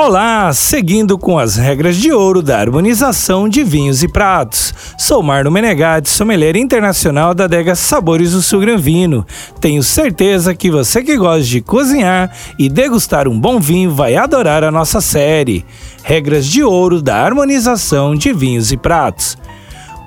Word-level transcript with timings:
Olá, 0.00 0.52
seguindo 0.52 1.18
com 1.18 1.40
as 1.40 1.56
regras 1.56 1.96
de 1.96 2.12
ouro 2.12 2.40
da 2.40 2.56
harmonização 2.56 3.48
de 3.48 3.64
vinhos 3.64 4.00
e 4.04 4.06
pratos. 4.06 4.72
Sou 4.96 5.24
Marlon 5.24 5.50
Menegatti, 5.50 6.08
sommelier 6.08 6.54
internacional 6.54 7.34
da 7.34 7.46
adega 7.46 7.74
Sabores 7.74 8.30
do 8.30 8.40
Sul 8.40 8.60
Gran 8.60 8.76
Vino. 8.76 9.26
Tenho 9.60 9.82
certeza 9.82 10.54
que 10.54 10.70
você 10.70 11.02
que 11.02 11.16
gosta 11.16 11.42
de 11.42 11.60
cozinhar 11.60 12.32
e 12.56 12.68
degustar 12.68 13.26
um 13.26 13.36
bom 13.40 13.58
vinho 13.58 13.90
vai 13.90 14.14
adorar 14.14 14.62
a 14.62 14.70
nossa 14.70 15.00
série. 15.00 15.66
Regras 16.04 16.46
de 16.46 16.62
ouro 16.62 17.02
da 17.02 17.16
harmonização 17.16 18.14
de 18.14 18.32
vinhos 18.32 18.70
e 18.70 18.76
pratos. 18.76 19.36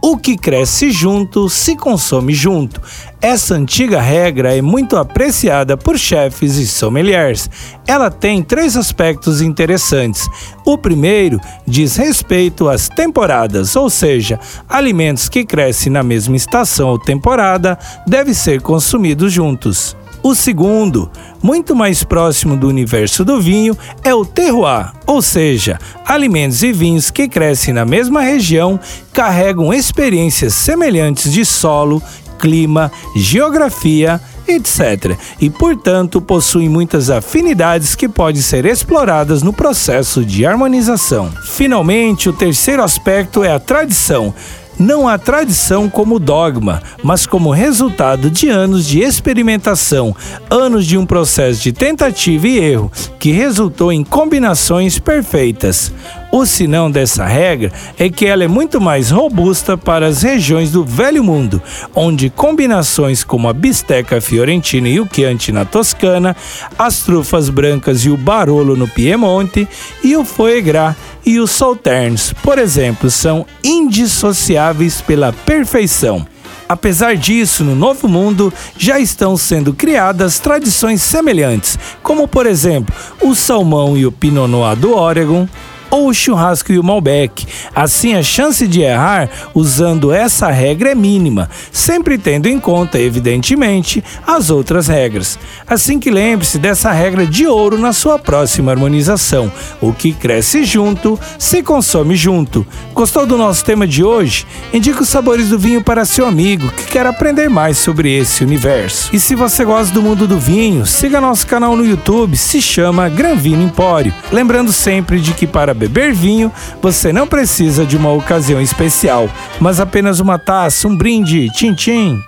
O 0.00 0.16
que 0.16 0.36
cresce 0.36 0.92
junto 0.92 1.48
se 1.50 1.74
consome 1.74 2.32
junto. 2.32 2.80
Essa 3.20 3.54
antiga 3.54 4.00
regra 4.00 4.56
é 4.56 4.62
muito 4.62 4.96
apreciada 4.96 5.76
por 5.76 5.98
chefes 5.98 6.56
e 6.56 6.66
sommeliers. 6.66 7.50
Ela 7.86 8.08
tem 8.10 8.42
três 8.42 8.76
aspectos 8.76 9.42
interessantes. 9.42 10.28
O 10.64 10.78
primeiro 10.78 11.40
diz 11.66 11.96
respeito 11.96 12.68
às 12.68 12.88
temporadas, 12.88 13.74
ou 13.74 13.90
seja, 13.90 14.38
alimentos 14.68 15.28
que 15.28 15.44
crescem 15.44 15.92
na 15.92 16.04
mesma 16.04 16.36
estação 16.36 16.90
ou 16.90 16.98
temporada 16.98 17.76
devem 18.06 18.34
ser 18.34 18.62
consumidos 18.62 19.32
juntos. 19.32 19.96
O 20.22 20.34
segundo, 20.34 21.10
muito 21.42 21.74
mais 21.74 22.02
próximo 22.02 22.56
do 22.56 22.68
universo 22.68 23.24
do 23.24 23.40
vinho, 23.40 23.76
é 24.02 24.14
o 24.14 24.24
terroir, 24.24 24.92
ou 25.06 25.22
seja, 25.22 25.78
alimentos 26.04 26.62
e 26.62 26.72
vinhos 26.72 27.10
que 27.10 27.28
crescem 27.28 27.72
na 27.72 27.84
mesma 27.84 28.20
região 28.20 28.78
carregam 29.12 29.72
experiências 29.72 30.54
semelhantes 30.54 31.32
de 31.32 31.44
solo, 31.44 32.02
clima, 32.38 32.90
geografia, 33.16 34.20
etc. 34.46 35.16
E, 35.40 35.50
portanto, 35.50 36.20
possuem 36.20 36.68
muitas 36.68 37.10
afinidades 37.10 37.94
que 37.94 38.08
podem 38.08 38.40
ser 38.40 38.64
exploradas 38.64 39.42
no 39.42 39.52
processo 39.52 40.24
de 40.24 40.46
harmonização. 40.46 41.30
Finalmente, 41.44 42.28
o 42.28 42.32
terceiro 42.32 42.82
aspecto 42.82 43.44
é 43.44 43.52
a 43.52 43.60
tradição 43.60 44.34
não 44.78 45.08
a 45.08 45.18
tradição 45.18 45.88
como 45.88 46.18
dogma, 46.18 46.82
mas 47.02 47.26
como 47.26 47.50
resultado 47.50 48.30
de 48.30 48.48
anos 48.48 48.86
de 48.86 49.00
experimentação, 49.00 50.14
anos 50.50 50.86
de 50.86 50.96
um 50.96 51.04
processo 51.04 51.62
de 51.62 51.72
tentativa 51.72 52.46
e 52.46 52.58
erro 52.58 52.92
que 53.18 53.32
resultou 53.32 53.92
em 53.92 54.04
combinações 54.04 54.98
perfeitas. 54.98 55.92
O 56.30 56.44
sinão 56.44 56.90
dessa 56.90 57.24
regra 57.24 57.72
é 57.98 58.10
que 58.10 58.26
ela 58.26 58.44
é 58.44 58.48
muito 58.48 58.78
mais 58.80 59.10
robusta 59.10 59.78
para 59.78 60.06
as 60.06 60.22
regiões 60.22 60.70
do 60.70 60.84
Velho 60.84 61.24
Mundo, 61.24 61.62
onde 61.94 62.28
combinações 62.28 63.24
como 63.24 63.48
a 63.48 63.52
bisteca 63.54 64.20
fiorentina 64.20 64.88
e 64.88 65.00
o 65.00 65.08
Chianti 65.10 65.52
na 65.52 65.64
Toscana, 65.64 66.36
as 66.78 67.00
trufas 67.00 67.48
brancas 67.48 68.04
e 68.04 68.10
o 68.10 68.16
Barolo 68.16 68.76
no 68.76 68.86
Piemonte 68.86 69.66
e 70.04 70.14
o 70.16 70.24
Foie 70.24 70.60
Gras 70.60 70.94
e 71.24 71.40
os 71.40 71.50
Sauternes, 71.50 72.34
por 72.42 72.58
exemplo, 72.58 73.10
são 73.10 73.46
indissociáveis 73.64 75.00
pela 75.00 75.32
perfeição. 75.32 76.26
Apesar 76.68 77.16
disso, 77.16 77.64
no 77.64 77.74
Novo 77.74 78.06
Mundo 78.06 78.52
já 78.76 79.00
estão 79.00 79.34
sendo 79.38 79.72
criadas 79.72 80.38
tradições 80.38 81.00
semelhantes, 81.00 81.78
como 82.02 82.28
por 82.28 82.44
exemplo 82.44 82.94
o 83.22 83.34
salmão 83.34 83.96
e 83.96 84.04
o 84.04 84.12
Pinot 84.12 84.46
Noir 84.46 84.76
do 84.76 84.94
Oregon, 84.94 85.48
ou 85.90 86.08
o 86.08 86.14
churrasco 86.14 86.72
e 86.72 86.78
o 86.78 86.84
Malbec. 86.84 87.46
Assim, 87.74 88.14
a 88.14 88.22
chance 88.22 88.66
de 88.66 88.80
errar 88.80 89.28
usando 89.54 90.12
essa 90.12 90.48
regra 90.50 90.90
é 90.90 90.94
mínima, 90.94 91.48
sempre 91.72 92.18
tendo 92.18 92.48
em 92.48 92.58
conta, 92.58 92.98
evidentemente, 92.98 94.02
as 94.26 94.50
outras 94.50 94.86
regras. 94.86 95.38
Assim 95.66 95.98
que 95.98 96.10
lembre-se 96.10 96.58
dessa 96.58 96.92
regra 96.92 97.26
de 97.26 97.46
ouro 97.46 97.78
na 97.78 97.92
sua 97.92 98.18
próxima 98.18 98.72
harmonização. 98.72 99.50
O 99.80 99.92
que 99.92 100.12
cresce 100.12 100.64
junto, 100.64 101.18
se 101.38 101.62
consome 101.62 102.16
junto. 102.16 102.66
Gostou 102.92 103.26
do 103.26 103.38
nosso 103.38 103.64
tema 103.64 103.86
de 103.86 104.02
hoje? 104.04 104.46
Indique 104.72 105.02
os 105.02 105.08
sabores 105.08 105.48
do 105.48 105.58
vinho 105.58 105.82
para 105.82 106.04
seu 106.04 106.26
amigo 106.26 106.68
que 106.70 106.86
quer 106.92 107.06
aprender 107.06 107.48
mais 107.48 107.78
sobre 107.78 108.16
esse 108.16 108.42
universo. 108.42 109.10
E 109.12 109.20
se 109.20 109.34
você 109.34 109.64
gosta 109.64 109.92
do 109.92 110.02
mundo 110.02 110.26
do 110.26 110.38
vinho, 110.38 110.84
siga 110.86 111.20
nosso 111.20 111.46
canal 111.46 111.76
no 111.76 111.86
YouTube, 111.86 112.36
se 112.36 112.60
chama 112.60 113.08
Gran 113.08 113.34
Vino 113.36 113.62
Empório. 113.62 114.12
Lembrando 114.32 114.72
sempre 114.72 115.20
de 115.20 115.32
que 115.32 115.46
para 115.46 115.74
beber 115.78 116.12
vinho, 116.12 116.52
você 116.82 117.12
não 117.12 117.26
precisa 117.26 117.86
de 117.86 117.96
uma 117.96 118.12
ocasião 118.12 118.60
especial, 118.60 119.30
mas 119.58 119.80
apenas 119.80 120.20
uma 120.20 120.38
taça, 120.38 120.86
um 120.86 120.96
brinde, 120.96 121.48
tchim-tchim 121.52 122.27